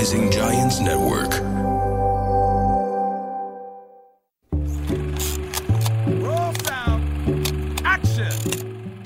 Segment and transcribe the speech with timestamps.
[0.00, 1.49] Rising Giants Network.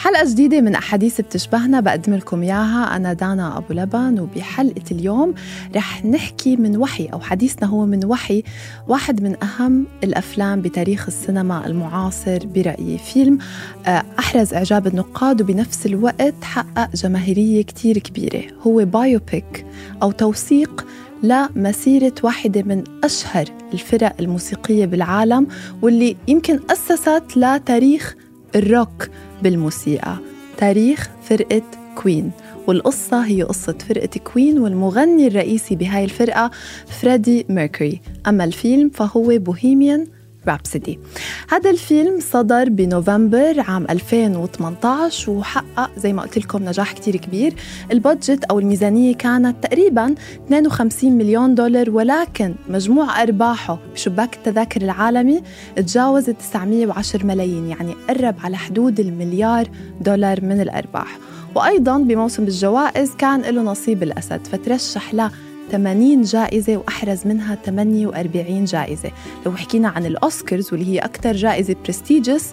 [0.04, 5.34] حلقة جديدة من أحاديث بتشبهنا بقدم لكم إياها أنا دانا أبو لبن وبحلقة اليوم
[5.77, 8.42] رح نحكي من وحي أو حديثنا هو من وحي
[8.88, 12.98] واحد من أهم الأفلام بتاريخ السينما المعاصر برأيي.
[12.98, 13.38] فيلم
[13.86, 18.42] آه، أحرز إعجاب النقاد وبنفس الوقت حقق جماهيرية كتير كبيرة.
[18.66, 19.66] هو بايوبيك
[20.02, 20.86] أو توثيق
[21.22, 25.47] لمسيرة واحدة من أشهر الفرق الموسيقية بالعالم
[25.82, 28.16] واللي يمكن أسست لتاريخ
[28.55, 29.08] الروك
[29.42, 30.16] بالموسيقى.
[30.56, 31.62] تاريخ فرقة
[31.94, 32.30] كوين.
[32.66, 36.50] والقصة هي قصة فرقة كوين والمغني الرئيسي بهاي الفرقة
[36.86, 38.00] فريدي ميركوري.
[38.27, 40.06] أما الفيلم فهو بوهيميان
[40.48, 40.98] رابسودي
[41.48, 47.55] هذا الفيلم صدر بنوفمبر عام 2018 وحقق زي ما قلت لكم نجاح كتير كبير.
[47.92, 50.15] ال budget أو الميزانية كانت تقريبا
[50.47, 55.42] 52 مليون دولار ولكن مجموع أرباحه بشباك التذاكر العالمي
[55.77, 59.69] تجاوز 910 ملايين يعني قرب على حدود المليار
[60.00, 61.19] دولار من الأرباح.
[61.55, 65.31] وأيضا بموسم الجوائز كان له نصيب الأسد فترشح له
[65.75, 69.11] 80 جائزة وأحرز منها 48 جائزة.
[69.47, 72.52] لو حكينا عن الأوسكارز واللي هي أكثر جائزة prestigious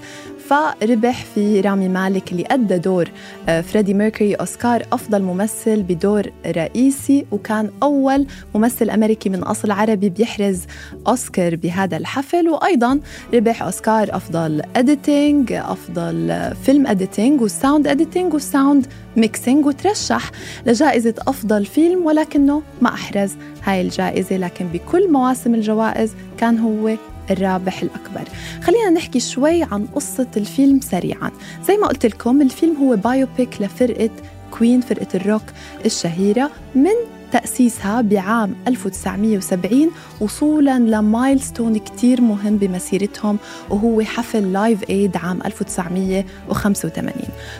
[0.52, 3.09] فربح في رامي مالك اللي أدى دور
[3.49, 10.09] آه، فريدي ميركوري أوسكار أفضل ممثل بدور رئيسي وكان أول ممثل أمريكي من أصل عربي
[10.09, 10.61] بيحرز
[11.07, 12.49] أوسكار بهذا الحفل.
[12.49, 12.99] وأيضا
[13.33, 20.31] ربح أوسكار أفضل editing أفضل film editing وال sound editing وال sound mixing وترشح
[20.66, 23.31] لجائزة أفضل فيلم ولكنه ما أحرز
[23.63, 24.38] هاي الجائزة.
[24.38, 26.95] لكن بكل مواسم الجوائز كان هو
[27.31, 28.24] الرابح الأكبر.
[28.64, 31.31] خلينا نحكي شوي عن قصة الفيلم سريعا.
[31.68, 34.09] زي ما قلت لكم الفيلم هو biopic لفرقة
[34.52, 35.44] كوين فرقة الروك
[35.86, 43.38] الشهيرة من تأسيسها بعام 1970 وصولا ل milestone كتير مهم بمسيرتهم
[43.69, 47.13] وهو حفل لايف ايد عام 1985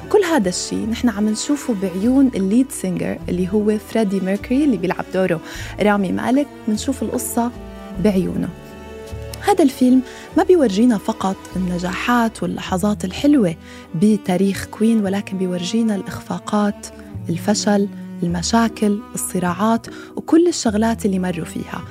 [0.10, 4.78] كل هذا الشيء نحن عم نشوفه بعيون ال lead singer اللي هو فريدي ميركوري اللي
[4.78, 5.42] بيلعب دوره.
[5.82, 7.52] رامي مالك بنشوف القصة
[8.04, 8.50] بعيونه.
[9.46, 10.02] هذا الفيلم
[10.38, 13.56] ما بيورجينا فقط النجاحات واللحظات الحلوة
[13.96, 16.88] بتاريخ كوين ولكن بيورجينا الإخفاقات
[17.30, 17.88] الفشل
[18.24, 21.82] المشاكل الصراعات وكل الشغلات اللي مروا فيها.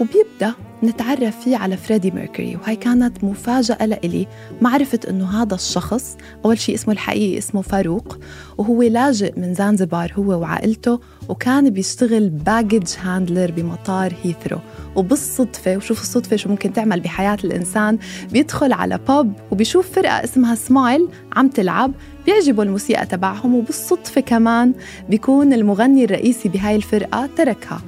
[0.00, 4.26] وبيبدأ نتعرف فيه على فريدي ميركوري وهي كانت مفاجأة لإلي
[4.60, 8.18] معرفة أنه هذا الشخص أول شيء اسمه الحقيقي اسمه فاروق
[8.58, 14.58] وهو لاجئ من زنزبار هو وعائلته وكان بيشتغل baggage handler بمطار هيثرو
[14.96, 17.98] وبالصدفة وشوف الصدفة شو ممكن تعمل بحياة الإنسان
[18.32, 21.92] بيدخل على باب وبيشوف فرقة اسمها سمايل عم تلعب
[22.26, 24.72] بيعجبه الموسيقى تبعهم وبالصدفة كمان
[25.08, 27.80] بيكون المغني الرئيسي بهاي الفرقة تركها.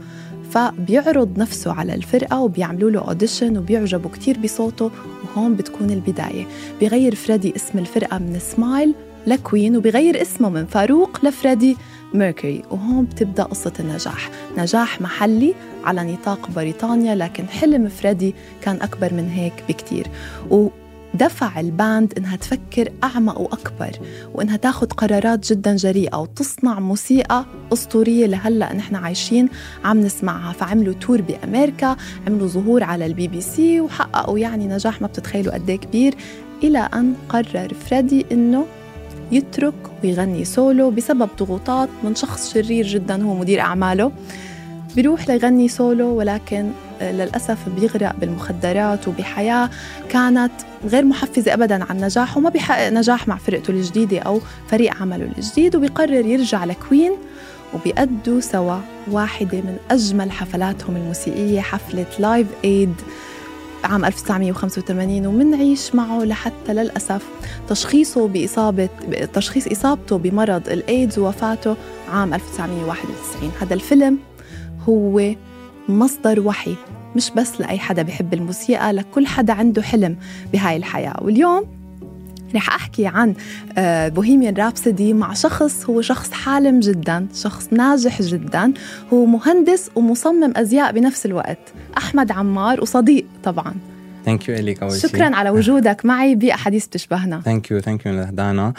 [0.57, 4.91] فبيعرض نفسه على الفرقة وبيعملوا له audition وبيعجبوا كتير بصوته
[5.25, 6.47] وهون بتكون البداية.
[6.81, 8.95] بيغير فريدي اسم الفرقة من سمايل
[9.27, 11.77] لكوين وبيغير اسمه من فاروق لفريدي
[12.15, 14.31] ميركوري وهون بتبدأ قصة النجاح.
[14.59, 20.07] نجاح محلي على نطاق بريطانيا لكن حلم فريدي كان أكبر من هيك بكتير.
[20.51, 20.69] و
[21.17, 23.91] دفع ال band إنها تفكر اعمق وأكبر
[24.35, 29.49] وإنها تاخذ قرارات جدا جريئة وتصنع موسيقى أسطورية لهلأ نحن عايشين
[29.85, 30.53] عم نسمعها.
[30.53, 35.71] فعملوا tour بأمريكا عملوا ظهور على البي بي سي وحققوا يعني نجاح ما بتتخيلوا قد
[35.71, 36.15] إيه كبير.
[36.65, 38.67] إلى أن قرر فريدي إنه
[39.33, 39.75] يترك
[40.05, 44.13] ويغني سولو بسبب ضغوطات من شخص شرير جدا هو مدير أعماله.
[44.97, 46.71] بيروح ليغني سولو ولكن
[47.01, 49.71] للأسف بيغرق بالمخدرات وبحياة
[50.09, 50.53] كانت
[50.85, 55.77] غير محفزة أبدا عن نجاحه وما بيحقق نجاح مع فرقته الجديدة أو فريق عمله الجديد
[55.77, 57.13] وبيقرر يرجع لكوين
[57.75, 58.79] وبيأدوا سوا
[59.11, 62.95] واحدة من أجمل حفلاتهم الموسيقية حفلة لايف ايد
[63.85, 67.23] عام 1985 ومنعيش معه لحتى للأسف
[67.69, 68.89] تشخيصه بإصابة
[69.35, 71.77] تشخيص إصابته بمرض الإيدز ووفاته
[72.13, 74.19] عام 1991 هذا الفيلم
[74.89, 75.35] هو
[75.89, 76.75] مصدر وحي
[77.17, 80.17] مش بس لأي حدا بحب الموسيقى لكل حدا عنده حلم
[80.53, 81.17] بهاي الحياة.
[81.23, 81.65] واليوم
[82.55, 83.35] رح أحكي عن
[84.15, 88.73] بوهيميان رابسدي مع شخص هو شخص حالم جدا شخص ناجح جدا
[89.13, 91.59] هو مهندس ومصمم أزياء بنفس الوقت.
[91.97, 93.75] أحمد عمار وصديق طبعا.
[94.25, 97.41] thank you إليك أول شكرا على وجودك معي بأحاديث بتشبهنا.
[97.41, 98.73] thank you thank you دانا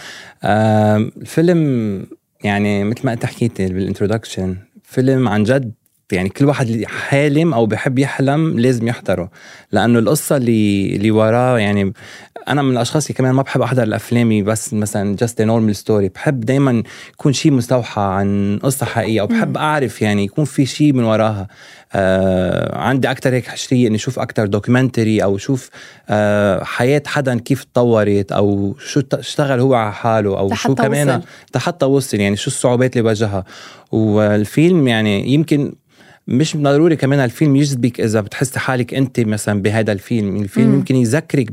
[0.43, 2.05] الفيلم
[2.43, 5.73] يعني مثل ما أنت حكيتي بال introduction فيلم عن جد
[6.11, 9.29] يعني كل واحد حالم أو بحب يحلم لازم يحضره.
[9.71, 11.93] لأنه القصة اللي اللي وراه يعني
[12.47, 16.39] أنا من الأشخاص اللي كمان ما بحب أحضر الأفلام بس مثلا just normal story بحب
[16.39, 16.83] دائما
[17.13, 21.47] يكون شيء مستوحى عن قصة حقيقية وبحب أعرف يعني يكون في شيء من وراها.
[21.93, 25.69] آه عندي أكثر هيك حشرية إني أشوف أكثر documentary أو أشوف
[26.09, 31.21] آه حياة حدا كيف تطورت أو شو اشتغل هو على حاله أو شو كمان
[31.57, 33.45] حتى وصل يعني شو الصعوبات اللي واجهها.
[33.91, 35.73] والفيلم يعني يمكن
[36.27, 40.35] مش ضروري كمان الفيلم يجذبك إذا بتحس حالك أنت مثلا بهذا الفيلم.
[40.35, 41.51] الفيلم يمكن يذكرك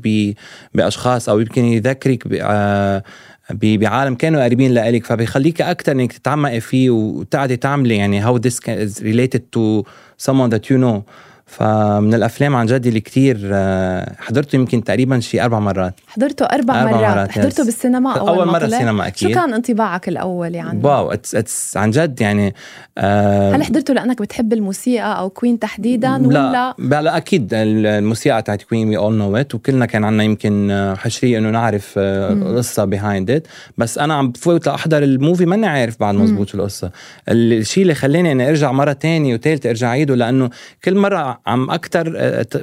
[0.75, 3.03] بأشخاص أو يمكن يذكرك آه،
[3.51, 9.03] بعالم كانوا قريبين لإلك فبيخليك أكثر إنك تتعمقي فيه وتقعدي تعملي يعني how this is
[9.03, 9.85] related to
[10.27, 11.03] someone that you know.
[11.47, 15.95] فمن الأفلام عن جد اللي كثير آه، حضرته يمكن تقريبا شي أربع مرات.
[16.07, 17.67] حضرته أربع, أربع مرات, مرات حضرته yes.
[17.67, 21.91] بالسينما أول, أول مرة السينما أكيد شو كان انطباعك الأول يعني؟ wow it's it's عن
[21.91, 22.55] جد يعني
[22.99, 27.49] آه هل حضرته لأنك بتحب الموسيقى أو كوين تحديدا ولا؟ لا لا أكيد.
[27.53, 31.95] الموسيقى تاعت كوين we all know it وكلنا كان عندنا يمكن آه، حشرية إنه نعرف
[31.99, 33.47] آه، قصة behind it
[33.79, 36.91] بس أنا عم بفوت لأحضر ال movie ماني عارف بعد مزبوط القصة.
[37.29, 40.51] الشيء اللي خلاني إني أرجع مرة تانية وثالثه أرجع عيده لأنه
[40.85, 42.05] كل مرة عم أكثر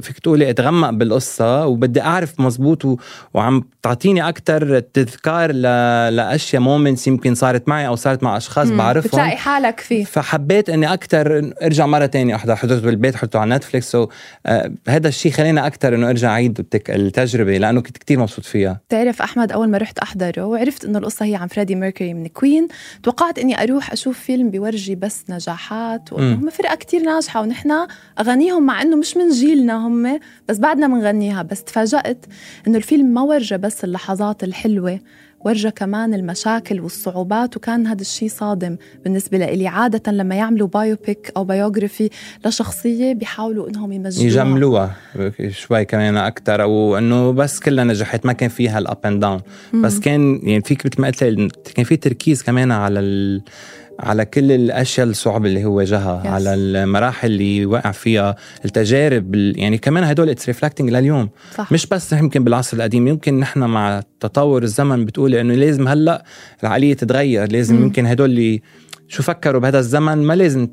[0.02, 3.00] فيك تقولي أتعمق بالقصة وبدي أعرف مزبوط
[3.34, 9.08] وعم تعطيني أكثر تذكار لأشياء moments يمكن صارت معي أو صارت مع أشخاص بعرفهم.
[9.08, 10.04] بتلاقي حالك فيه.
[10.04, 14.08] فحبيت إني أكثر أرجع مرة تانية أحضر حضرته بالبيت حضرته على نتفليكس so
[14.46, 18.80] آه هذا الشيء خلاني أكثر إنه أرجع أعيد التجربة لأنه كنت كثير مبسوط فيها.
[18.88, 22.68] بتعرف أحمد أول ما رحت أحضره وعرفت إنه القصة هي عن فريدي ميركوري من كوين
[23.04, 27.72] توقعت إني أروح أشوف فيلم بيورجي بس نجاحات وهم فرقة كثير ناجحة ونحن
[28.20, 30.20] أغانيهم مع إنه مش من جيلنا هم
[30.50, 32.26] بس بعدنا بنغنيها بس تفاجأت
[32.68, 35.00] إنه الفيلم ما ورجى بس اللحظات الحلوة
[35.46, 41.44] ورجى كمان المشاكل والصعوبات وكان هذا الشيء صادم بالنسبة لي عادة لما يعملوا biopic أو
[41.44, 42.10] biography
[42.46, 44.28] لشخصية بيحاولوا إنهم يمجدوها.
[44.28, 44.96] يجملوها.
[45.50, 49.42] شوي كمان أكثر أو إنه بس كلها نجحت ما كان فيها ال up and down
[49.74, 53.42] بس كان يعني فيك مثل ما قلت كان في تركيز كمان على ال
[54.04, 56.28] على كل الأشياء الصعبة اللي هو واجهها yes.
[56.28, 61.72] على المراحل اللي وقع فيها التجارب يعني كمان هدول it's reflecting لليوم صح.
[61.72, 66.24] مش بس يمكن بالعصر القديم يمكن نحن مع تطور الزمن بتقولي إنه لازم هلأ
[66.64, 67.82] العقلية تتغير لازم.
[67.84, 68.62] يمكن هدول اللي
[69.08, 70.68] شو فكروا بهذا الزمن ما لازم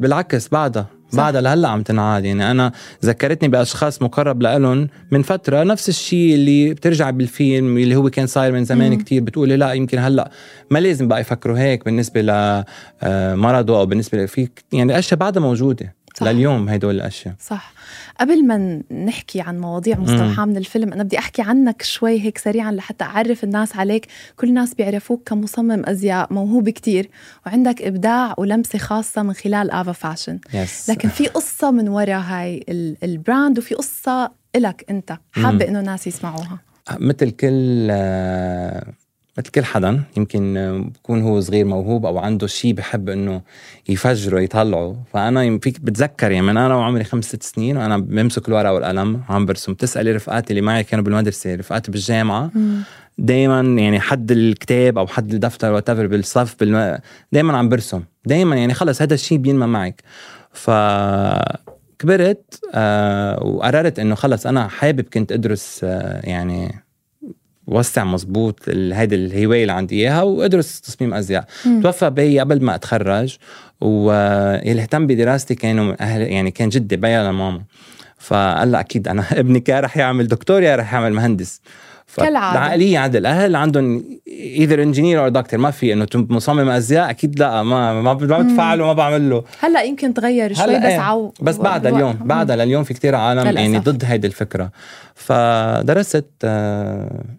[0.00, 2.24] بالعكس بعدها بعدها لهلا عم تنعاد.
[2.24, 2.72] يعني أنا
[3.04, 8.52] ذكرتني بأشخاص مقرب لهم من فترة نفس الشيء اللي بترجع بالفيلم اللي هو كان صاير
[8.52, 10.30] من زمان كتير بتقولي لا يمكن هلأ
[10.70, 15.94] ما لازم بقى يفكروا هيك بالنسبة لمرضه أو بالنسبة في يعني أشياء بعدها موجودة.
[16.20, 16.26] صح.
[16.26, 17.34] لليوم هدول الأشياء.
[17.40, 17.72] صح.
[18.20, 22.72] قبل ما نحكي عن مواضيع مستوحاة من الفيلم أنا بدي أحكي عنك شوي هيك سريعا
[22.72, 24.06] لحتى أعرف الناس عليك.
[24.36, 27.10] كل الناس بيعرفوك كمصمم أزياء موهوب كتير
[27.46, 30.90] وعندك إبداع ولمسة خاصة من خلال Aavva Fashion yes.
[30.90, 32.64] لكن في قصة من وراء هاي
[33.02, 36.58] ال brand وفي قصة إلك أنت حابة إنه الناس يسمعوها.
[36.98, 37.90] مثل كل
[39.38, 40.54] مثل كل حدا يمكن
[40.94, 43.42] بكون هو صغير موهوب أو عنده شيء بحب إنه
[43.88, 44.96] يفجره يطلعه.
[45.12, 49.46] فأنا فيك بتذكر يعني من أنا وعمري خمس ست سنين وأنا بمسك الورقة والقلم عم
[49.46, 49.74] برسم.
[49.74, 52.50] تسالي رفقاتي اللي معي كانوا بالمدرسة رفقاتي بالجامعة.
[53.18, 56.98] دائما يعني حد الكتاب أو حد الدفتر وات بالصف بالم...
[57.32, 58.02] دائما عم برسم.
[58.26, 60.02] دائما يعني خلص هذا الشيء بينمى معك.
[60.52, 60.70] ف
[61.98, 66.85] كبرت آه وقررت إنه خلص أنا حابب كنت أدرس آه يعني
[67.66, 71.44] وسع مزبوط هيدي الهواية اللي عندي إياها وأدرس تصميم أزياء.
[71.66, 71.80] م.
[71.80, 73.36] توفى بي قبل ما أتخرج
[73.80, 77.62] واللي اهتم بدراستي كانوا أهل يعني كان جدي بيا لماما
[78.18, 81.60] فقال لا أكيد أنا ابني كان رح يعمل دكتور يا رح يعمل مهندس.
[82.16, 82.58] كالعادة.
[82.58, 87.62] العقليه عند الأهل عندهم either engineer أو دكتور ما في إنه مصمم أزياء أكيد لا
[87.62, 89.44] ما ما بتفعله وما بعمل له.
[89.60, 90.98] هلأ يمكن تغير شوي بس إيه.
[90.98, 93.46] عو بس بعدها اليوم بعدها لليوم في كتير عالم.
[93.56, 94.70] يعني ضد هيدي الفكرة.
[95.16, 96.26] فدرست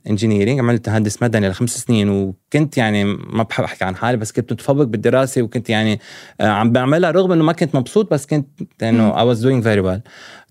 [0.08, 4.32] engineering آه، عملت مهندس مدني لخمس سنين وكنت يعني ما بحب أحكي عن حالي بس
[4.32, 6.00] كنت متفوق بالدراسة وكنت يعني
[6.42, 8.48] آه، عم بعملها رغم إنه ما كنت مبسوط بس كنت
[8.84, 10.02] إنه I was doing very well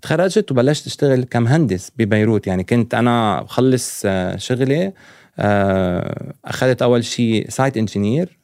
[0.02, 2.46] تخرجت وبلشت أشتغل كمهندس ببيروت.
[2.46, 4.92] يعني كنت أنا بخلص آه، شغلي
[6.44, 8.38] أخذت أول شيء site engineer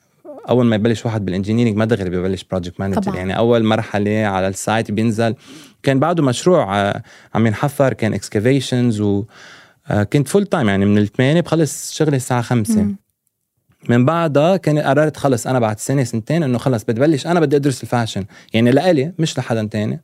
[0.48, 4.48] أول ما يبلش واحد بال engineering ما دغري ببلش project manager يعني أول مرحلة على
[4.48, 5.34] ال site بينزل.
[5.82, 7.02] كان بعده مشروع آه،
[7.34, 9.24] عم ينحفر كان excavations و
[9.90, 12.82] آه، كنت full time يعني من الثمانية بخلص شغلي الساعة خمسة.
[12.82, 12.96] مم.
[13.88, 17.56] من بعدها كان قررت خلص أنا بعد سنة سنتين إنه خلص بدي بلش أنا بدي
[17.56, 18.24] أدرس ال fashion.
[18.54, 20.00] يعني لإلي مش لحدا تاني.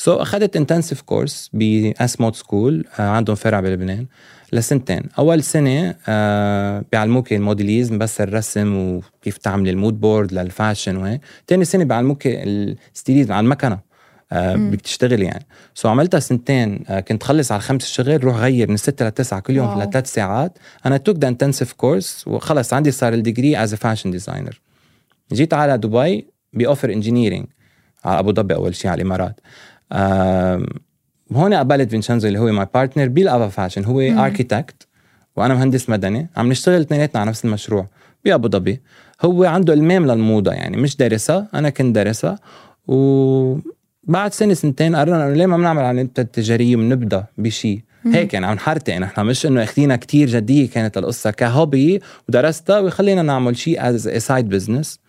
[0.00, 4.06] so, أخذت intensive course ب Esmod school عندهم فرع بلبنان
[4.52, 5.02] لسنتين.
[5.18, 10.96] أول سنة آه بيعلموك ال modélisme بس الرسم وكيف تعملي ال mood board لل fashion
[10.96, 11.20] وهيك.
[11.48, 13.78] ثاني سنة بيعلموك ال stylisme على المكنة
[14.32, 15.46] آه بدك تشتغلي يعني.
[15.74, 19.40] so عملتها سنتين آه كنت خلص على خمس شغل روح غير من 6 ل 9
[19.40, 19.82] كل يوم.
[19.82, 20.58] لثلاث ساعات.
[20.86, 24.60] أنا took the intensive course وخلص عندي صار ال degree as fashion designer
[25.32, 27.46] جيت على دبي ب offer engineering
[28.04, 29.40] على أبو ظبي أول شيء على الإمارات.
[31.32, 34.86] هون قابلت فينشنزو اللي هو my partner ب Aavva Fashion هو architect
[35.36, 36.28] وأنا مهندس مدني.
[36.36, 37.86] عم نشتغل اثنيناتنا على نفس المشروع
[38.24, 38.80] بأبو ظبي.
[39.22, 41.48] هو عنده إلمام للموضة يعني مش دارسها.
[41.54, 42.38] أنا كنت دارسها.
[42.86, 48.54] وبعد سنة سنتين قررنا إنه ليه ما بنعمل علامه التجاريه وبنبدأ بشيء هيك يعني عم
[48.54, 48.94] نحرتق.
[48.94, 54.08] نحن مش إنه أخذينا كتير جدية كانت القصة ك hobby ودرستها ويخلينا نعمل شيء as
[54.08, 55.00] side business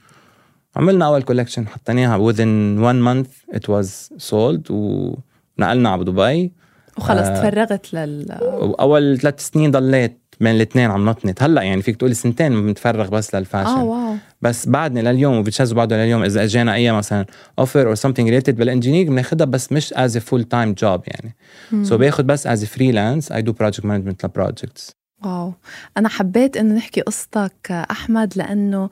[0.75, 3.87] عملنا أول collection حطيناها within one month it was
[4.29, 6.51] sold ونقلنا على دبي.
[6.97, 7.35] وخلص آه.
[7.35, 12.51] تفرغت لل واول ثلاث سنين ضليت بين الاثنين عم نطنت هلأ يعني فيك تقولي سنتين
[12.51, 13.69] متفرغ بس لل fashion.
[13.69, 14.15] آه wow.
[14.41, 17.25] بس بعدني لليوم وبتشز بعده لليوم إذا اجانا أي مثلا
[17.59, 21.35] offer or something related بال engineer بناخذها بس مش as full time job يعني.
[21.83, 24.91] so باخذ بس as freelance I do project management ل projects
[25.23, 25.53] Wow.
[25.97, 28.89] أنا حبيت إنه نحكي قصتك أحمد لأنه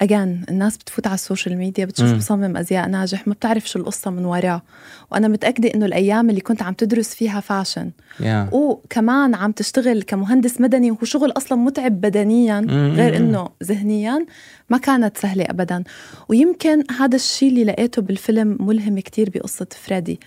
[0.00, 2.16] أحيان الناس بتفوت على ال social media بتشوف مم.
[2.16, 4.62] مصمم أزياء ناجح ما بتعرف شو القصة من وراه
[5.10, 7.90] وأنا متأكدة إنه الأيام اللي كنت عم تدرس فيها fashion.
[8.20, 12.60] yeah وكمان عم تشتغل كمهندس مدني وهو شغل أصلا متعب بدنيا.
[12.94, 14.26] غير إنه ذهنيا
[14.70, 15.84] ما كانت سهلة ابدا.
[16.28, 20.20] ويمكن هذا الشيء اللي لقيته بالفيلم ملهم كتير بقصة فريدي.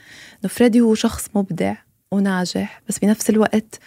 [0.43, 1.75] إنه فريدي هو شخص مبدع
[2.11, 3.79] وناجح بس بنفس الوقت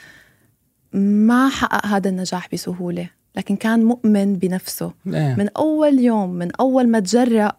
[0.93, 3.09] ما حقق هذا النجاح بسهولة.
[3.37, 5.35] لكن كان مؤمن بنفسه إيه.
[5.38, 7.53] من أول يوم من أول ما تجرأ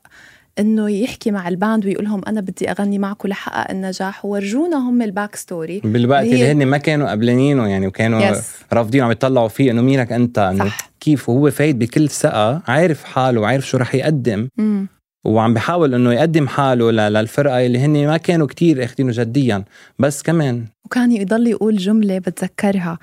[0.59, 5.01] إنه يحكي مع ال band ويقول لهم أنا بدي أغني معكم لحقق النجاح وورجونا هم
[5.01, 8.43] ال back story بالوقت اللي هن ما كانوا قبلانينه يعني وكانوا Yes.
[8.73, 10.89] رافضين عم يطلعوا فيه إنه مينك أنت إنه صح.
[10.99, 14.87] كيف وهو فايت بكل ثقة عارف حاله وعارف شو رح يقدم مم.
[15.25, 19.63] وعم بحاول إنه يقدم حاله للفرقة اللي هن ما كانوا كتير اخذينه جديا.
[19.99, 20.65] بس كمان.
[20.85, 22.99] وكان يضل يقول جملة بتذكرها.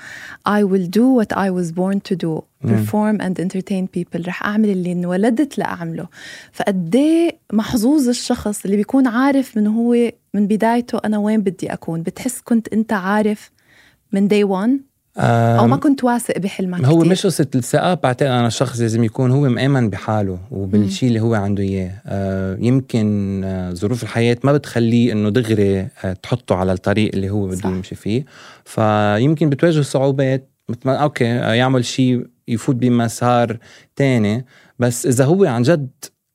[0.49, 2.43] I will do what I was born to do.
[2.69, 4.27] perform and entertain people.
[4.29, 6.09] رح أعمل اللي انولدت لأعمله.
[6.53, 12.03] فقديه محظوظ الشخص اللي بيكون عارف من هو من بدايته أنا وين بدي أكون.
[12.03, 13.51] بتحس كنت أنت عارف
[14.13, 16.99] من day one أو ما كنت واثق بحلمك هو.
[16.99, 21.63] مش قصة الثقة بعتقد أنا الشخص لازم يكون هو مآمن بحاله وبالشيء اللي هو عنده
[21.63, 27.31] إياه آه يمكن آه ظروف الحياة ما بتخليه إنه دغري آه تحطه على الطريق اللي
[27.31, 27.69] هو بده.
[27.69, 28.25] يمشي فيه
[28.65, 33.59] فيمكن بتواجه صعوبات مثل آه يعمل شيء يفوت بمسار
[33.97, 34.45] تاني
[34.79, 35.91] بس إذا هو عن جد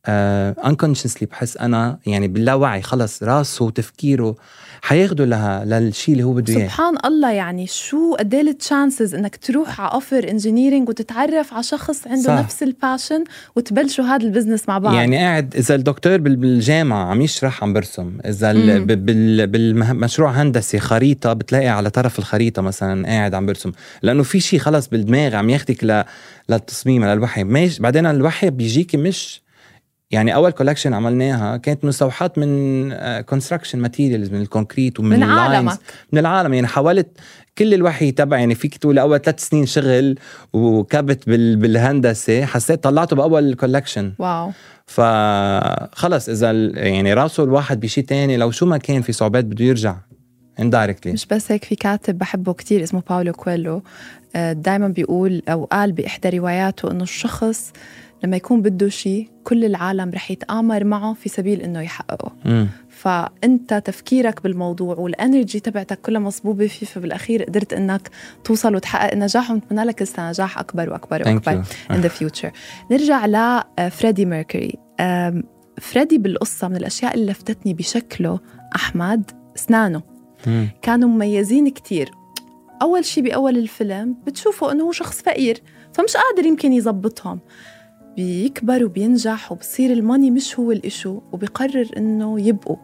[0.07, 4.35] آه unconsciously بحس أنا يعني باللاوعي خلص راسه وتفكيره
[4.81, 6.65] حياخده لها للشيء اللي هو بده إياه.
[6.67, 11.63] سبحان الله يعني شو قد إيه ال chances إنك تروح على offer engineering وتتعرف على
[11.63, 12.39] شخص عنده صح.
[12.39, 13.23] نفس ال passion
[13.55, 17.73] وتبلشوا هذا ال business مع بعض؟ يعني قاعد إذا الدكتور بال- بالجامعة عم يشرح عم
[17.73, 18.53] برسم إذا
[19.45, 23.71] بالمشروع هندسي خريطة بتلاقي على طرف الخريطة مثلا قاعد عم برسم.
[24.01, 26.03] لأنه في شيء خلص بالدماغ عم ياخدك ل...
[26.49, 27.43] للتصميم للوحي.
[27.43, 29.41] ماشي بعدين الوحي بيجيكي مش
[30.11, 35.23] يعني أول collection عملناها كانت مستوحاه من construction materials من ال concrete ومن من.
[35.23, 35.79] عالمك.
[36.11, 36.53] من العالم.
[36.53, 37.07] يعني حاولت
[37.57, 40.15] كل الوحي تبع يعني فيك تقول أول ثلاث سنين شغل
[40.53, 41.55] وكبت بال...
[41.55, 44.51] بالهندسة حسيت طلعته بأول collection wow.
[44.85, 49.95] فخلص إذا يعني راسه الواحد بشيء تاني لو شو ما كان في صعوبات بده يرجع
[50.61, 51.07] indirectly.
[51.07, 53.83] مش بس هيك في كاتب بحبه كتير اسمه باولو كويلو
[54.35, 57.73] دائما بيقول أو قال بإحدى رواياته إنه الشخص
[58.23, 62.31] لما يكون بده شيء كل العالم رح يتآمر معه في سبيل إنه يحققه.
[62.45, 62.67] مم.
[62.89, 68.09] فأنت تفكيرك بالموضوع وال energy تبعتك كلها مصبوبة فيه فبالأخير قدرت إنك
[68.43, 72.51] توصل وتحقق النجاح ونتمنى لك لسه نجاح أكبر وأكبر وأكبر in the future.
[72.91, 74.75] نرجع لفريدي ميركوري
[75.81, 78.39] فريدي بالقصة من الأشياء اللي لفتتني بشكله
[78.75, 80.01] أحمد اسنانه
[80.47, 80.69] مم.
[80.81, 82.11] كانوا مميزين كتير.
[82.81, 85.61] أول شي بأول الفيلم بتشوفوا إنه هو شخص فقير
[85.93, 87.39] فمش قادر يمكن يزبطهم
[88.17, 92.77] بيكبر وبينجح وبصير الماني مش هو الإشو وبيقرر إنه يبقوا.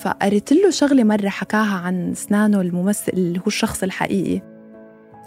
[0.00, 4.42] فقريت له شغلة مرة حكاها عن أسنانه الممثل اللي هو الشخص الحقيقي.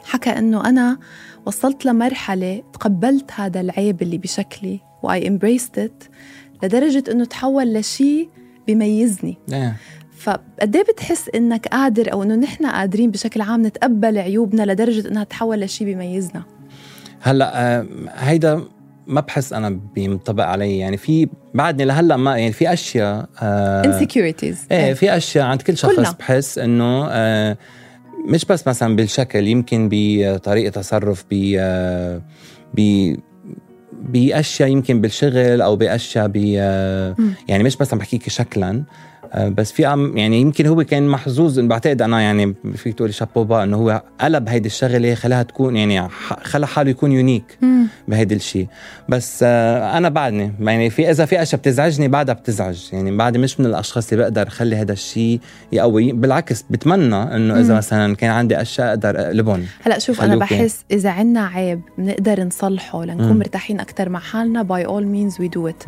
[0.04, 0.98] حكى إنه أنا
[1.46, 6.10] وصلت لمرحلة تقبلت هذا العيب اللي بشكلي وآي embraced it
[6.64, 8.30] لدرجة إنه تحول لشي
[8.68, 9.38] بيميزني.
[10.18, 15.24] فقد إيه بتحس إنك قادر أو إنه نحن قادرين بشكل عام نتقبل عيوبنا لدرجة إنها
[15.24, 16.44] تتحول لشيء بيميزنا
[17.22, 18.64] هلأ آه، هيدا
[19.08, 20.78] ما بحس أنا بينطبق علي.
[20.78, 24.58] يعني في بعدني لهلأ ما يعني في أشياء آه insecurities.
[24.72, 26.16] إيه في أشياء عند كل شخص كلنا.
[26.20, 27.58] بحس إنه آه
[28.28, 32.22] مش بس مثلا بالشكل يمكن بطريقة تصرف ب آه
[32.74, 33.16] ب
[34.02, 37.16] بأشياء يمكن بالشغل أو بأشياء ب آه،
[37.48, 38.70] يعني مش بس عم بحكيك شكلا.
[38.70, 38.84] آه،
[39.36, 43.78] بس في عم يعني يمكن هو كان محظوظ بعتقد أنا يعني فيك تقولي شابوبا إنه
[43.78, 46.10] هو قلب هيدي الشغلة خلاها تكون يعني
[46.44, 47.58] خلى حاله يكون يونيك
[48.08, 48.68] بهيدي الشيء
[49.10, 50.54] بس آه، أنا بعدني.
[50.60, 52.90] يعني في إذا في أشياء بتزعجني بعدها بتزعج.
[52.94, 55.40] يعني بعدي مش من الأشخاص اللي بقدر اخلي هذا الشيء
[55.72, 56.12] يقوي.
[56.12, 59.66] بالعكس بتمنى إنه إذا مثلا كان عندي أشياء أقدر أقلبهم.
[59.84, 64.86] هلا شوف أنا بحس إذا عندنا عيب بنقدر نصلحه لنكون مرتاحين أكثر مع حالنا by
[64.86, 65.84] all means we do it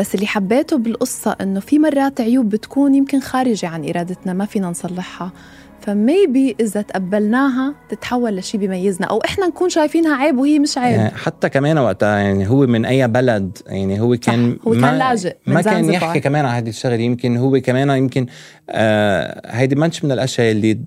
[0.00, 4.68] بس اللي حبيته بالقصة إنه في مرات عيوب بتكون يمكن خارجة عن إرادتنا ما فينا
[4.68, 5.32] نصلحها.
[5.80, 10.96] ف maybe إذا تقبلناها تتحول لشيء بيميزنا أو إحنا نكون شايفينها عيب وهي مش عيب.
[10.96, 15.36] يعني حتى كمان وقتها يعني هو من أي بلد يعني هو كان هو كان لاجئ
[15.46, 18.26] ما كان يحكي كمان عن هذه الشغلة يمكن هو كمان يمكن
[18.70, 20.80] آه هيدي منش من الأشياء اللي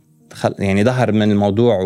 [0.60, 1.80] يعني ظهر من الموضوع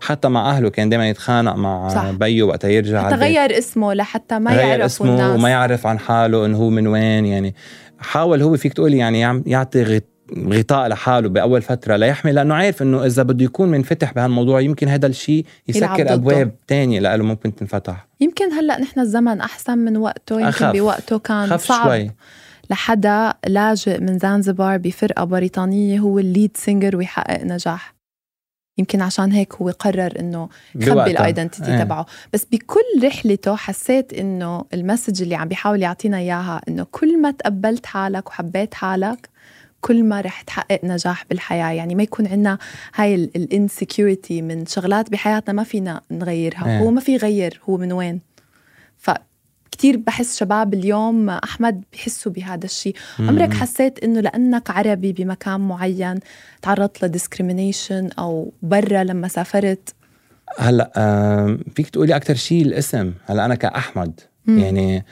[0.00, 2.10] وحتى مع أهله كان دائما يتخانق مع صح.
[2.10, 5.38] بيو وقتها يرجع حتى غير اسمه لحتى ما يعرف اسمه الناس.
[5.38, 7.54] وما يعرف عن حاله انه هو من وين يعني
[7.98, 10.00] حاول هو فيك تقولي يعني يعطي
[10.38, 15.06] غطاء لحاله بأول فترة ليحمي لأنه عارف إنه إذا بده يكون منفتح بهالموضوع يمكن هذا
[15.06, 20.72] الشيء يسكر أبواب تانية له ممكن تنفتح يمكن هلأ نحن الزمن أحسن من وقته يمكن.
[20.72, 22.10] بوقته كان صعب شوي.
[22.70, 27.94] لحدا لاجئ من زنزبار بفرقة بريطانية هو ال lead singer ويحقق نجاح.
[28.78, 31.84] يمكن عشان هيك هو قرر إنه يخبي ال identity إيه.
[31.84, 32.06] تبعه.
[32.32, 37.30] بس بكل رحلته حسيت إنه ال message اللي عم بيحاول يعطينا إياها إنه كل ما
[37.30, 39.28] تقبلت حالك وحبيت حالك
[39.80, 41.72] كل ما رح تحقق نجاح بالحياة.
[41.72, 42.58] يعني ما يكون عندنا
[42.94, 46.66] هاي ال insecurity من شغلات بحياتنا ما فينا نغيرها.
[46.66, 46.78] إيه.
[46.78, 48.20] هو ما في يغير هو من وين؟
[49.72, 56.20] كتير بحس شباب اليوم أحمد بحسوا بهذا الشيء عمرك حسيت إنه لأنك عربي بمكان معين
[56.62, 59.94] تعرضت ل discrimination أو برا لما سافرت؟
[60.58, 63.12] هلأ فيك تقولي أكثر شيء الاسم.
[63.26, 64.20] هلأ أنا كأحمد.
[64.46, 64.58] مم.
[64.58, 65.04] يعني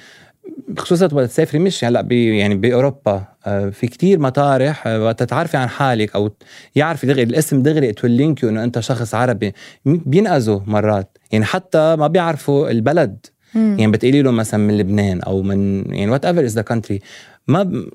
[0.78, 5.56] خصوصا وقت تسافري مش هلأ بي يعني بأوروبا آه، في كتير مطارح آه، وقت تعرفي
[5.56, 6.30] عن حالك أو
[6.74, 9.52] يعرف دغري الاسم دغري تولينك إنه أنت شخص عربي.
[9.84, 11.18] بينقذوا مرات.
[11.32, 13.26] يعني حتى ما بيعرفوا البلد.
[13.54, 13.76] مم.
[13.78, 17.00] يعني بتقولي له مثلا من لبنان أو من يعني whatever is the country
[17.48, 17.88] ما ب...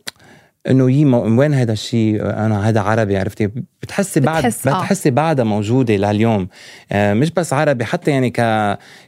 [0.70, 3.50] إنه يي وين هذا الشيء أنا هذا عربي عرفتي
[3.82, 4.80] بتحسي بعد بتحس آه.
[4.80, 6.48] بتحسي بعدها موجودة لهاليوم
[6.92, 8.42] آه مش بس عربي حتى يعني ك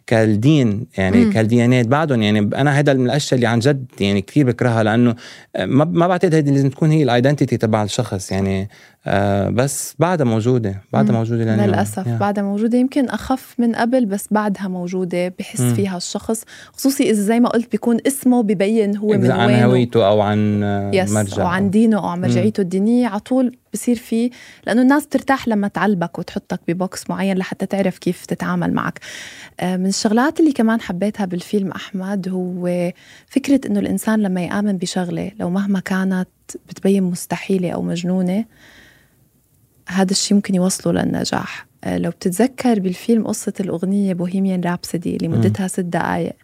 [0.08, 1.32] كالدين يعني مم.
[1.32, 5.16] كالديانات بعدهم يعني أنا هذا من الأشياء اللي عن جد يعني كثير بكرهها لأنه
[5.60, 8.70] ما ما بعتقد هذه لازم تكون هي ال identity تبع الشخص يعني
[9.08, 12.20] آه بس بعدها موجودة بعدها موجودة لليوم للأسف يعني.
[12.20, 12.78] بعدها موجودة.
[12.78, 15.74] يمكن أخف من قبل بس بعدها موجودة بحس مم.
[15.74, 16.43] فيها الشخص.
[16.74, 20.60] خصوصي إذا زي ما قلت بيكون اسمه ببين هو من وين عن هويته أو عن
[20.93, 21.41] مرجعه.
[21.41, 23.08] أو عن دينه أو عن مرجعيته الدينية.
[23.08, 24.30] على طول بصير فيه
[24.67, 29.00] لأنه الناس بترتاح لما تعلبك وتحطك ببوكس معين لحتى تعرف كيف تتعامل معك.
[29.60, 32.91] آه، من الشغلات اللي كمان حبيتها بالفيلم أحمد هو
[33.28, 36.28] فكرة إنه الإنسان لما يآمن بشغلة لو مهما كانت
[36.70, 38.46] بتبين مستحيلة أو مجنونة
[39.88, 41.67] هذا الشيء ممكن يوصله للنجاح.
[41.84, 46.36] آه، لو بتتذكر بالفيلم قصة الأغنية بوهيميان رابسدي اللي مدتها ست دقائق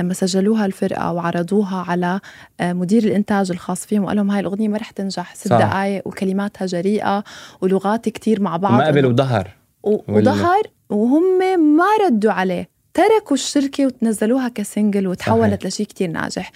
[0.00, 2.20] لما سجلوها الفرقة وعرضوها على
[2.60, 6.66] آه، مدير الإنتاج الخاص فيهم وقال لهم هاي الأغنية ما رح تنجح ست دقائق وكلماتها
[6.66, 7.24] جريئة
[7.60, 8.72] ولغات كتير مع بعض.
[8.72, 9.50] ما قبل وظهر.
[9.82, 11.38] وظهر وهم
[11.76, 12.68] ما ردوا عليه.
[12.94, 15.66] تركوا الشركة وتنزلوها ك single وتحولت.
[15.66, 16.52] لشيء كتير ناجح.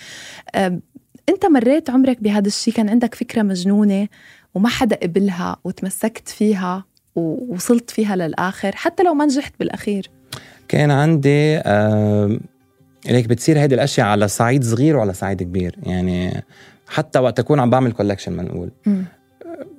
[1.28, 4.08] انت مريت عمرك بهذا الشيء؟ كان عندك فكرة مجنونة؟
[4.54, 6.84] وما حدا قبلها وتمسكت فيها
[7.14, 10.10] ووصلت فيها للآخر حتى لو ما نجحت بالأخير.
[10.68, 12.38] كان عندي آه
[13.06, 15.76] ليك بتصير هيدي الأشياء على صعيد صغير وعلى صعيد كبير.
[15.82, 16.44] يعني
[16.88, 18.70] حتى وقت أكون عم بعمل collection بنقول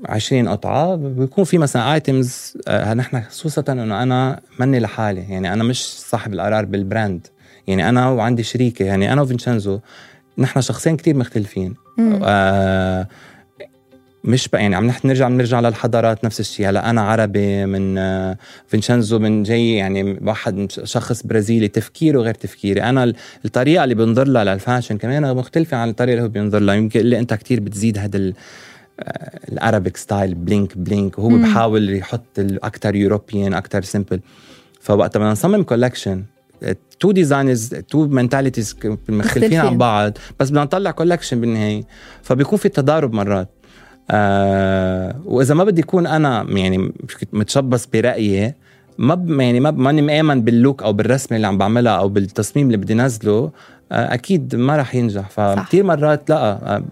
[0.06, 5.22] 20 قطعة بيكون في مثلا items آه نحن خصوصا إنه أنا مني لحالي.
[5.22, 7.28] يعني أنا مش صاحب القرار بال brand
[7.68, 8.86] يعني أنا وعندي شريكة.
[8.86, 9.80] يعني أنا وفينشانزو
[10.38, 11.76] نحن شخصين كتير مختلفين.
[12.24, 13.08] آه
[14.24, 16.70] مش بقى يعني عم نحن نرجع بنرجع للحضارات نفس الشيء.
[16.70, 22.84] هلا أنا عربي من آه، فينشانزو من جاي يعني واحد شخص برازيلي تفكيره غير تفكيري.
[22.84, 23.14] أنا
[23.46, 26.76] الطريقة اللي بنظر لها لل fashion كمان مختلفة عن الطريقة اللي هو بينظر لها.
[26.76, 28.34] يمكن اللي أنت كتير بتزيد هذا
[29.52, 31.20] ال Arabic style bling bling.
[31.20, 31.42] وهو مم.
[31.42, 34.20] بحاول يحط أكثر European أكثر simple
[34.82, 36.24] فوقت بدنا نصمم collection
[37.00, 38.76] two designers two mentalities
[39.10, 41.84] مختلفين عن بعض بس بدنا نطلع collection بالنهاية.
[42.22, 43.50] فبيكون في تضارب مرات.
[44.10, 46.92] آه وإذا ما بدي اكون أنا يعني
[47.34, 48.54] متشبث برأيي
[48.98, 52.68] ما ب يعني ما ماني مآمن بال look أو بالرسمة اللي عم بعملها أو بالتصميم
[52.68, 53.52] اللي بدي نزله
[53.92, 55.30] آه أكيد ما رح ينجح.
[55.30, 56.84] فكثير مرات لا آه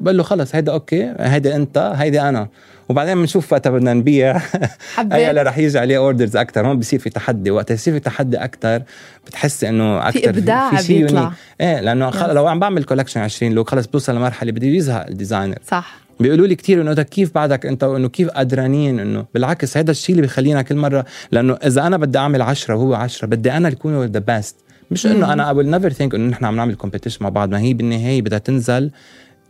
[0.00, 2.48] بقول له خلص هيدا okay هيدا أنت هيدي أنا.
[2.88, 4.36] وبعدين بنشوف وقتها بدنا نبيع.
[5.12, 7.50] اي اللي رح يجي عليه orders أكثر هون بصير في تحدي.
[7.50, 8.82] وقت يصير في تحدي أكثر
[9.26, 11.32] بتحس إنه أكثر في إبداع في, في بيطلع.
[11.60, 12.26] إيه لأنه.
[12.32, 16.03] لو عم بعمل collection 20 لو خلص بوصل لمرحلة بدي يزهق ال designer صح.
[16.20, 20.22] بيقولوا لي كثير إنه كيف بعدك أنت وإنه كيف قدرانين إنه بالعكس هذا الشيء اللي
[20.22, 24.18] بيخلينا كل مرة لأنه إذا أنا بدي أعمل 10 وهو 10 بدي أنا اكون the
[24.18, 24.56] best
[24.90, 27.60] مش إنه أنا I will never think إنه نحن عم نعمل competition مع بعض ما
[27.60, 28.90] هي بالنهاية بدها تنزل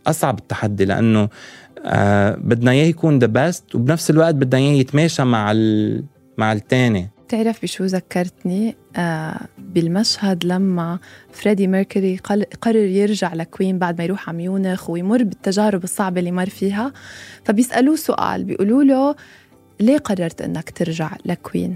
[0.07, 1.29] أصعب التحدي لأنه
[1.85, 6.03] آه بدنا إياه يكون the best وبنفس الوقت بدنا إياه يتماشى مع ال...
[6.37, 10.99] مع الثاني بتعرف بشو ذكرتني؟ آه بالمشهد لما
[11.31, 12.17] فريدي ميركوري
[12.61, 16.93] قرر يرجع لكوين بعد ما يروح على ميونخ ويمر بالتجارب الصعبة اللي مر فيها
[17.45, 19.15] فبيسألوه سؤال بيقولوا له
[19.79, 21.75] ليه قررت إنك ترجع لكوين؟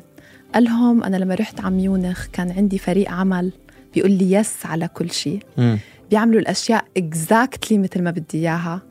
[0.53, 3.51] قال لهم أنا لما رحت على ميونخ كان عندي فريق عمل
[3.93, 5.39] بيقول لي yes على كل شيء.
[6.09, 8.81] بيعملوا الأشياء exactly مثل ما بدي إياها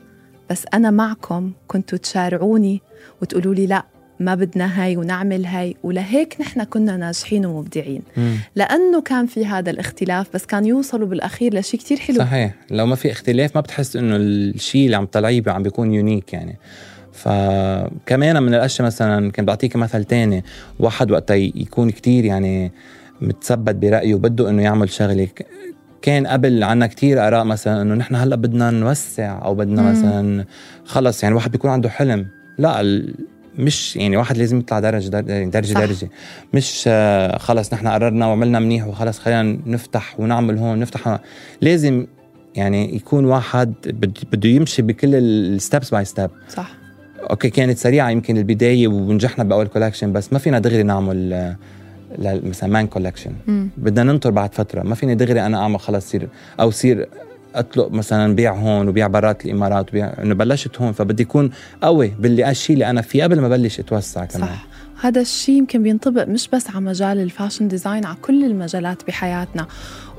[0.49, 2.81] بس أنا معكم كنتوا تشارعوني
[3.21, 3.85] وتقولوا لي لا
[4.19, 5.75] ما بدنا هاي ونعمل هاي.
[5.83, 8.01] ولهيك نحن كنا ناجحين ومبدعين.
[8.17, 8.35] مم.
[8.55, 12.17] لأنه كان في هذا الاختلاف بس كان يوصلوا بالأخير لشيء كتير حلو.
[12.17, 12.53] صحيح.
[12.71, 16.57] لو ما في اختلاف ما بتحس إنه الشيء اللي عم تطلعيه عم بيكون unique يعني.
[17.13, 20.43] فكمان من الأشياء مثلا كان بعطيك مثل تاني.
[20.79, 22.71] واحد وقتها يكون كتير يعني
[23.21, 25.27] متثبت برأيه وبده إنه يعمل شغلة.
[26.01, 29.89] كان قبل عنا كتير آراء مثلا إنه نحن هلأ بدنا نوسع أو بدنا مم.
[29.91, 30.45] مثلا
[30.85, 32.27] خلص يعني واحد بيكون عنده حلم.
[32.57, 32.81] لا
[33.57, 35.07] مش يعني واحد لازم يطلع درجه
[35.49, 35.79] درجه صح.
[35.79, 36.09] درجة.
[36.53, 41.17] مش آه، خلص نحن قررنا وعملنا منيح وخلص خلينا نفتح ونعمل هون نفتح هون.
[41.61, 42.07] لازم
[42.55, 43.73] يعني يكون واحد
[44.31, 46.71] بده يمشي بكل ال steps by step صح.
[47.29, 51.55] okay كانت سريعة يمكن البداية ونجحنا بأول collection بس ما فينا دغري نعمل آه،
[52.19, 53.31] مثلا man collection
[53.77, 54.83] بدنا ننطر بعد فترة.
[54.83, 56.27] ما فيني دغري أنا أعمل خلص صير
[56.59, 57.09] أو صير
[57.55, 61.51] أطلق مثلا بيع هون وبيع برات الإمارات وبيع إنه بلشت هون فبدي يكون
[61.83, 64.47] قوي باللي الشيء اللي أنا فيه قبل ما بلش اتوسع كمان.
[64.47, 64.67] صح.
[65.01, 69.67] هذا الشيء يمكن بينطبق مش بس على مجال الفاشن ديزاين على كل المجالات بحياتنا.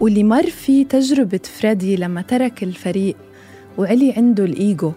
[0.00, 3.16] واللي مر فيه تجربة فريدي لما ترك الفريق
[3.78, 4.92] وعلي عنده الإيجو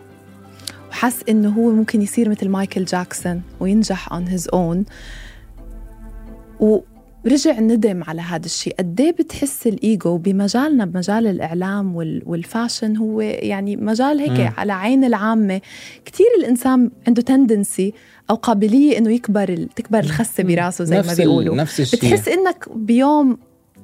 [0.89, 4.84] وحس إنه هو ممكن يصير مثل مايكل جاكسون وينجح on his own.
[7.26, 8.76] ورجع ندم على هذا الشيء.
[8.80, 14.54] قد إيه بتحس الإيجو بمجالنا بمجال الإعلام والفاشن هو يعني مجال هيك م.
[14.58, 15.62] على عين العامة.
[16.06, 17.94] كثير الإنسان عنده تندنسي
[18.30, 21.56] أو قابلية إنه يكبر تكبر الخسة براسه زي ما بيقولوا.
[21.56, 22.00] نفس الشيء.
[22.00, 23.38] بتحس إنك بيوم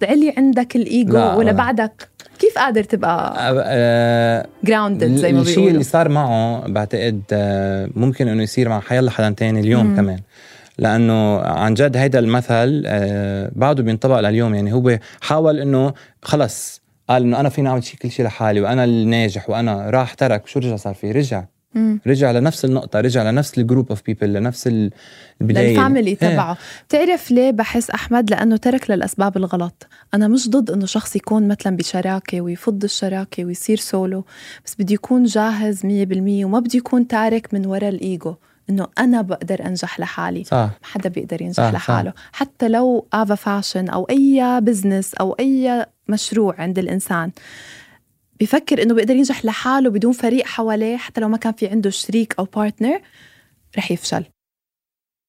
[0.03, 5.83] علي عندك الإيجو ولا بعدك؟ كيف قادر تبقى grounded آه، زي ما بيقولوا الشيء اللي
[5.83, 9.95] صار معه بعتقد آه، ممكن إنه يصير مع حيلا حدا تاني اليوم مم.
[9.95, 10.19] كمان.
[10.79, 14.55] لأنه عن جد هيدا المثل آه، بعده بينطبق لليوم.
[14.55, 18.83] يعني هو حاول إنه خلص قال إنه أنا فيني أعمل شيء كل شيء لحالي وأنا
[18.83, 21.45] الناجح وأنا راح ترك شو رجع صار فيه؟ رجع.
[21.75, 21.99] مم.
[22.07, 24.67] رجع لنفس النقطة رجع لنفس ال group of people لنفس
[25.41, 25.69] البداية.
[25.69, 26.57] لل family تبعه.
[26.87, 29.87] بتعرف ليه بحس أحمد؟ لأنه ترك للأسباب الغلط.
[30.13, 34.25] أنا مش ضد أنه شخص يكون مثلا بشراكة ويفض الشراكة ويصير سولو
[34.65, 38.35] بس بده يكون جاهز مية بالمية وما بده يكون تارك من وراء الإيجو.
[38.69, 40.55] إنه أنا بقدر أنجح لحالي صح.
[40.55, 41.73] ما حدا بيقدر ينجح صح.
[41.73, 42.29] لحاله صح.
[42.31, 47.31] حتى لو haute fashion أو أي business أو أي مشروع عند الإنسان
[48.39, 52.35] بفكر إنه بيقدر ينجح لحاله بدون فريق حواليه حتى لو ما كان في عنده شريك
[52.39, 53.01] أو partner
[53.77, 54.25] رح يفشل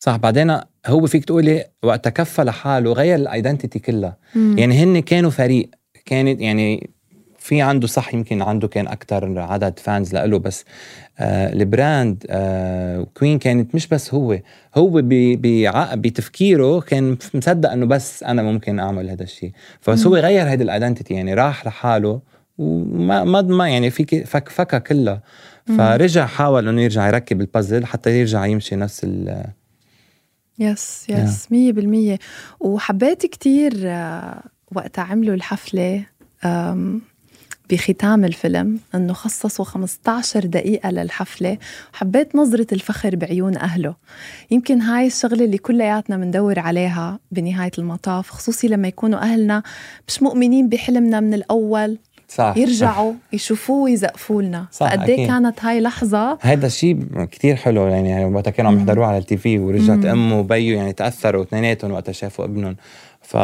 [0.05, 4.59] صح بعدين هو فيك تقولي وقت كفى لحاله غير ال identity كلها مم.
[4.59, 5.71] يعني هن كانوا فريق
[6.05, 6.91] كانت يعني
[7.41, 10.65] في عنده صح يمكن عنده كان أكثر عدد fans له بس
[11.19, 14.39] آه ال brand آه كوين كانت مش بس هو
[14.75, 15.01] هو
[15.95, 20.70] بتفكيره كان مصدق إنه بس أنا ممكن أعمل هذا الشيء فبس هو غير هيدي ال
[20.70, 22.21] identity يعني راح لحاله
[22.59, 25.23] وما ما يعني فيك فك فكها كلها
[25.79, 29.45] فرجع حاول إنه يرجع يركب البازل حتى يرجع يمشي نفس ال
[30.59, 32.19] يس يس مية بالمية.
[32.61, 34.43] وحبيت كتير آه،
[34.75, 36.07] وقتها عملوا الحفلة
[37.71, 41.59] بختام الفيلم إنه خصصوا 15 دقيقة للحفلة
[41.95, 43.95] وحبيت نظرة الفخر بعيون أهله.
[44.51, 49.63] يمكن هاي الشغلة اللي كلياتنا بندور عليها بنهاية المطاف خصوصي لما يكونوا أهلنا
[50.09, 51.99] مش مؤمنين بحلمنا من الأول.
[52.29, 52.55] صح.
[52.57, 54.67] يرجعوا يشوفوه ويزقفوا لنا.
[54.73, 59.19] فقد إيه كانت هاي لحظة؟ هذا الشيء كتير حلو يعني وقتها كانوا عم يحضروه على
[59.19, 62.77] ال TV ورجعت أمه وبيّه يعني تأثروا اثنيناتهم وقتها شافوا ابنهم.
[63.23, 63.37] ف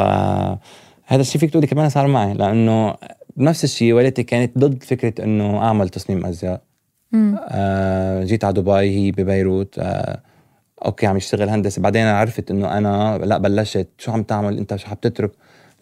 [1.07, 2.95] هذا الشيء فيك تقولي كمان صار معي لأنه
[3.39, 6.61] نفس الشيء والدتي كانت ضد فكرة إنه أعمل تصميم أزياء.
[7.15, 9.79] آه جيت على دبي هي ببيروت.
[9.79, 10.21] آه
[10.85, 11.83] okay عم يشتغل هندسة.
[11.83, 13.89] بعدين عرفت إنه أنا لا بلشت.
[13.99, 15.31] شو عم تعمل؟ أنت شو عم تترك؟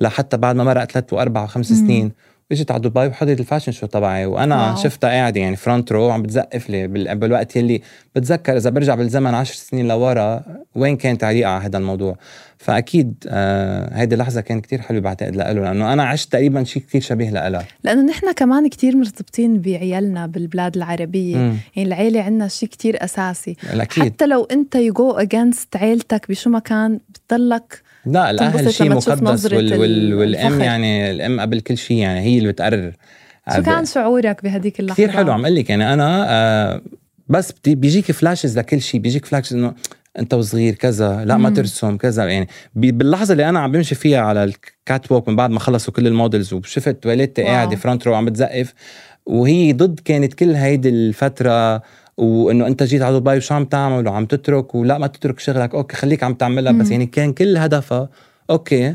[0.00, 1.76] لا حتى بعد ما مرق ثلاث وأربع وخمس مم.
[1.78, 2.12] سنين
[2.52, 4.76] اجيت على دبي وحضرت ال fashion show تبعي وأنا wow.
[4.76, 7.82] شفتها قاعدة يعني front row عم بتزقف لي بال- بالوقت يلي
[8.16, 8.56] بتذكر.
[8.56, 10.42] إذا برجع بالزمن عشر سنين لورا
[10.74, 12.16] وين كانت تعليقها على هذا الموضوع؟
[12.64, 17.00] فأكيد آه هيدي اللحظة كانت كتير حلوة بعتقد لإله لأنه أنا عشت تقريبا شيء كتير
[17.00, 21.36] شبيه لها لأنه نحن كمان كتير مرتبطين بعيالنا بالبلاد العربية.
[21.36, 21.56] مم.
[21.76, 23.56] يعني العيلة عنا شيء كتير أساسي.
[23.70, 28.90] أكيد حتى لو أنت you go against عيلتك بشو ما كان بتضلك لا الأهل شيء
[28.90, 30.64] مقدس وال وال والأم الفخر.
[30.64, 32.92] يعني الأم قبل كل شيء يعني هي اللي بتقرر.
[33.56, 36.82] شو كان شعورك بهديك اللحظة؟ كثير حلو عم أقول لك يعني أنا آه
[37.28, 39.74] بس بيجيك flashes لكل شيء بيجيك flashes إنه
[40.18, 41.50] انت وصغير كذا لا ما.
[41.50, 45.60] ترسم كذا يعني باللحظة اللي أنا عم بمشي فيها على ال catwalk من بعد ما
[45.60, 47.42] خلصوا كل ال models وشفت والدتي.
[47.42, 48.74] قاعدة front row عم بتزقف
[49.26, 51.82] وهي ضد كانت كل هيدي الفترة
[52.16, 55.96] وإنه أنت جيت على دبي وشو عم تعمل وعم تترك ولا ما تترك شغلك okay
[55.96, 56.90] خليك عم تعملها بس.
[56.90, 58.08] يعني كان كل هدفها
[58.50, 58.94] okay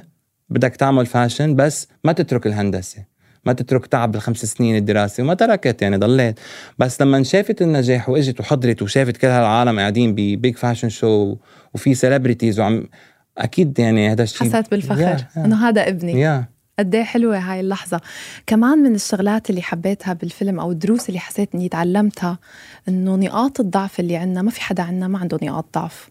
[0.50, 3.04] بدك تعمل fashion بس ما تترك الهندسة
[3.46, 6.40] ما تترك تعب الخمس سنين الدراسة وما تركت يعني ضليت.
[6.80, 11.36] بس لما شافت النجاح وإجت وحضرت وشافت كل هالعالم قاعدين ب big fashion show
[11.74, 12.90] وفي celebrities وعم
[13.38, 15.26] أكيد يعني هذا الشيء حسيت بالفخر.
[15.38, 16.22] إنه هذا ابني.
[16.22, 16.46] يا
[16.80, 18.02] قد إيه حلوة هاي اللحظة.
[18.48, 22.40] كمان من الشغلات اللي حبيتها بالفيلم أو الدروس اللي حسيت إني تعلمتها
[22.88, 26.10] إنه نقاط الضعف اللي عندنا ما في حدا عندنا ما عنده نقاط ضعف.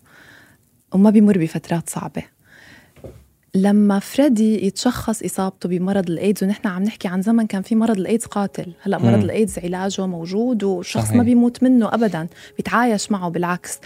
[0.95, 2.23] وما بيمر بفترات صعبة.
[3.62, 8.25] لما فريدي يتشخص إصابته بمرض الإيدز ونحن عم نحكي عن زمن كان في مرض الإيدز
[8.25, 9.23] قاتل هلأ مرض مم.
[9.25, 11.12] الإيدز علاجه موجود والشخص.
[11.12, 13.79] ما بيموت منه ابدا بيتعايش معه بالعكس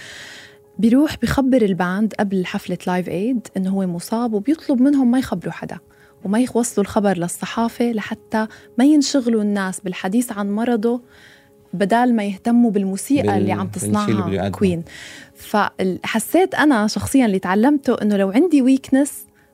[0.78, 5.52] بيروح بخبر ال band قبل حفلة Live Aid إنه هو مصاب وبيطلب منهم ما يخبروا
[5.52, 5.78] حدا
[6.24, 8.46] وما يوصلوا الخبر للصحافة لحتى
[8.78, 11.00] ما ينشغلوا الناس بالحديث عن مرضه
[11.74, 14.48] بدال ما يهتموا بالموسيقى بال- اللي عم تصنعها.
[14.48, 14.82] كوين
[15.34, 19.12] فحسيت أنا شخصيا اللي تعلمته إنه لو عندي weakness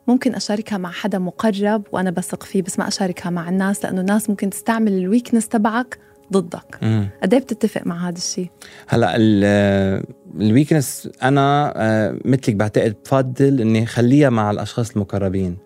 [0.08, 4.30] ممكن أشاركها مع حدا مقرب وأنا بثق فيه بس ما أشاركها مع الناس لأنه الناس
[4.30, 5.98] ممكن تستعمل ال weakness تبعك
[6.32, 6.78] ضدك.
[7.22, 8.50] قد إيه بتتفق مع هذا الشيء؟
[8.88, 10.04] هلأ ال-
[10.40, 15.56] ال weakness أنا آه، مثلك بعتقد بفضل إني خليها مع الأشخاص المقربين.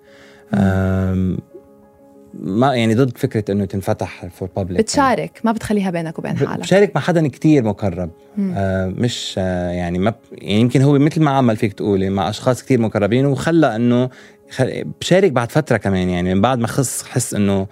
[2.41, 6.61] ما يعني ضد فكرة إنه تنفتح for public بتشارك ما بتخليها بينك وبين حالك.
[6.61, 8.11] بشارك مع حدا كتير مقرب.
[8.37, 8.55] مم.
[8.57, 12.29] آه مش آه يعني ما ب- يعني يمكن هو مثل ما عمل فيك تقولي مع
[12.29, 14.11] أشخاص كتير مقربين وخلى إنه
[14.51, 14.85] خل...
[15.01, 17.67] بشارك بعد فترة كمان يعني من بعد ما خص حس إنه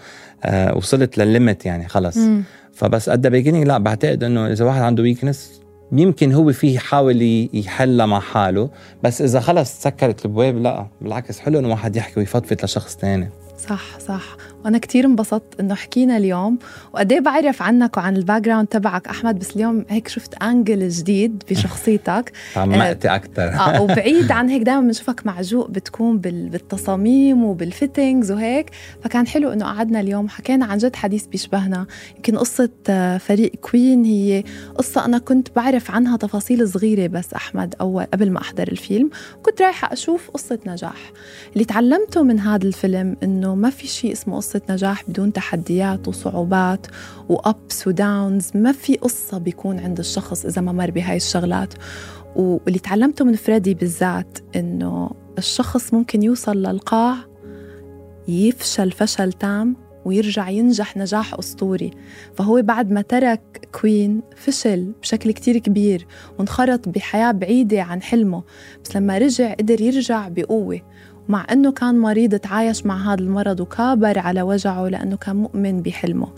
[0.44, 2.16] آه وصلت للل limit يعني خلص.
[2.16, 2.42] مم.
[2.74, 5.60] فبس at the beginning لا بعتقد إنه إذا واحد عنده weakness
[5.92, 8.70] يمكن هو فيه يحاول يحلها مع حاله.
[9.02, 13.28] بس إذا خلص سكرت البواب لا بالعكس حلو إنه واحد يحكي ويفضفض لشخص تاني.
[13.68, 14.36] صح صح.
[14.64, 16.58] وأنا كتير انبسطت إنه حكينا اليوم
[16.92, 21.42] وقد إيه بعرف عنك وعن ال background تبعك أحمد بس اليوم هيك شفت angle جديد
[21.50, 22.32] بشخصيتك.
[22.54, 28.70] تعمقتي أكثر آه وبعيد عن هيك دائما بنشوفك معجوق بتكون بال- بالتصاميم وبال fittings وهيك.
[29.04, 31.86] فكان حلو إنه قعدنا اليوم حكينا عن جد حديث بيشبهنا.
[32.16, 34.44] يمكن قصة آه، فريق كوين هي
[34.78, 39.10] قصة أنا كنت بعرف عنها تفاصيل صغيرة بس أحمد اول قبل ما أحضر الفيلم.
[39.42, 41.12] كنت رايحة أشوف قصة نجاح.
[41.52, 46.86] اللي تعلمته من هذا الفيلم إنه ما في شيء اسمه قصة نجاح بدون تحديات وصعوبات
[47.28, 51.74] وابس وداونز ما في قصة بيكون عند الشخص إذا ما مر بهاي الشغلات.
[52.36, 57.16] واللي تعلمته من فريدي بالذات إنه الشخص ممكن يوصل للقاع
[58.28, 61.90] يفشل فشل تام ويرجع ينجح نجاح أسطوري.
[62.34, 66.06] فهو بعد ما ترك كوين فشل بشكل كتير كبير
[66.38, 68.42] وانخرط بحياة بعيدة عن حلمه.
[68.84, 70.80] بس لما رجع قدر يرجع بقوة.
[71.30, 76.28] ومع أنه كان مريض تعايش مع هذا المرض وكابر على وجعه لأنه كان مؤمن بحلمه.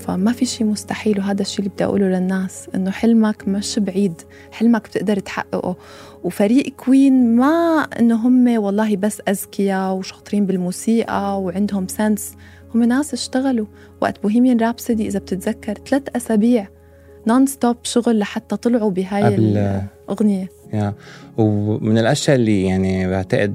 [0.00, 4.12] فما في شيء مستحيل وهذا الشيء اللي بدي أقوله للناس إنه حلمك مش بعيد
[4.52, 5.76] حلمك بتقدر تحققه.
[6.24, 12.34] وفريق Queen ما إنه هم والله بس أذكياء وشاطرين بالموسيقى وعندهم sense
[12.74, 13.66] هم ناس اشتغلوا.
[14.00, 16.68] وقت Bohemian Rhapsody إذا بتتذكر ثلاث أسابيع
[17.26, 20.48] non-stop شغل لحتى طلعوا بهاي قبل- الأغنية.
[20.72, 20.94] يا
[21.38, 23.54] ومن الأشياء اللي يعني بعتقد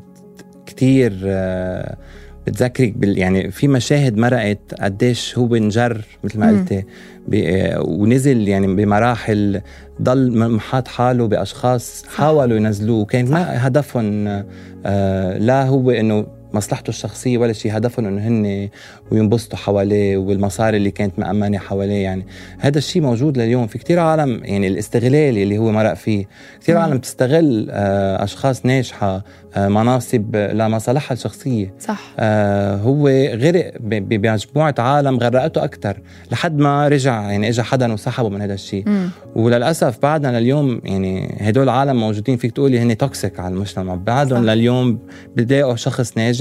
[0.68, 1.98] كتير آه،
[2.48, 6.48] بتذكرك بال يعني في مشاهد مرقت قديش هو انجر مثل ما.
[6.50, 6.84] قلتي
[7.28, 9.62] ب- آه، ونزل يعني بمراحل
[10.02, 14.28] ضل محاط حاله بأشخاص حاولوا ينزلوه كان ما هدفهم
[14.86, 18.70] آه، لا هو إنه مصلحته الشخصية ولا شيء هدفهم إنه هن
[19.12, 22.26] وينبسطوا حواليه والمصاري اللي كانت مأمنة حواليه يعني.
[22.60, 23.68] هذا الشيء موجود لليوم.
[23.68, 26.26] في كتير عالم يعني الاستغلال اللي هو مرق فيه.
[26.62, 26.78] كتير.
[26.78, 29.24] عالم بتستغل آه، أشخاص ناجحة
[29.56, 31.74] آه، مناصب لمصالحها الشخصية.
[31.80, 32.14] صح.
[32.20, 35.98] آه هو غرق بمجموعة عالم غرقته أكثر
[36.32, 38.84] لحد ما رجع يعني إجا حدا وسحبه من هذا الشيء.
[38.90, 39.10] مم.
[39.36, 42.38] وللأسف بعدنا لليوم يعني هدول العالم موجودين.
[42.38, 43.96] فيك تقولي هن توكسيك على المجتمع.
[43.96, 44.46] بعدهم.
[44.46, 45.00] لليوم
[45.36, 46.37] بتلاقوا شخص ناجح.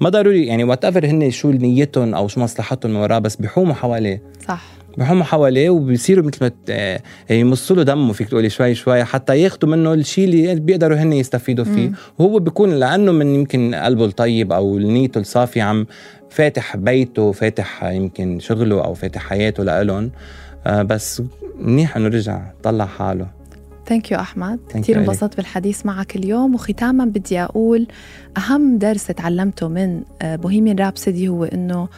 [0.00, 4.22] ما ضروري يعني whatever هن شو نيتهم أو شو مصلحتهم من وراه بس بيحوموا حواليه.
[4.48, 4.62] صح.
[4.98, 9.70] بيحوموا حواليه وبيصيروا مثل ما آه، يمصوا له دمه فيك تقولي شوي شوي حتى ياخذوا
[9.70, 11.88] منه الشيء اللي بيقدروا هن يستفيدوا فيه.
[11.88, 11.94] مم.
[12.18, 15.86] وهو بيكون لأنه من يمكن قلبه الطيب أو نيته الصافية عم
[16.30, 20.10] فاتح بيته فاتح يمكن شغله أو فاتح حياته لإلهم.
[20.66, 21.22] آه بس
[21.58, 23.41] منيح إنه رجع طلع حاله.
[23.86, 27.86] thank you احمد كثير انبسطت بالحديث معك اليوم وختاما بدي أقول
[28.36, 31.88] أهم درس تعلمته من Bohemian Rhapsody هو إنه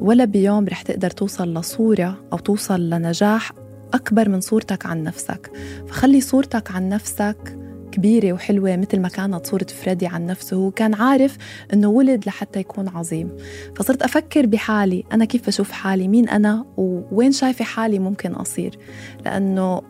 [0.00, 3.52] ولا بيوم رح تقدر توصل لصورة أو توصل لنجاح
[3.94, 5.50] أكبر من صورتك عن نفسك.
[5.88, 7.58] فخلي صورتك عن نفسك
[7.92, 11.36] كبيرة وحلوة مثل ما كانت صورة فريدي عن نفسه هو كان عارف
[11.72, 13.36] إنه ولد لحتى يكون عظيم.
[13.76, 18.78] فصرت أفكر بحالي أنا كيف بشوف حالي؟ مين أنا؟ ووين شايفة حالي ممكن أصير؟
[19.24, 19.82] لأنه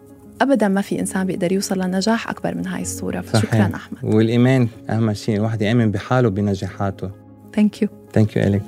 [0.42, 3.20] ابدا ما في إنسان بيقدر يوصل لنجاح أكبر من هاي الصورة.
[3.20, 4.14] فشكرا أحمد.
[4.14, 7.10] والإيمان أهم شيء الواحد يامن بحاله وبنجاحاته.
[7.54, 8.62] thank you thank you إلك